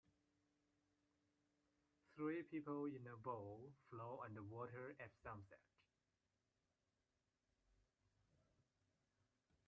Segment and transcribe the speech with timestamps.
[2.15, 5.59] Three people in a boat float on the water at sunset.